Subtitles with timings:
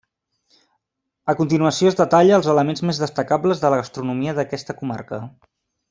[1.33, 5.23] A continuació es detalla els elements més destacables de la gastronomia d'aquesta comarca.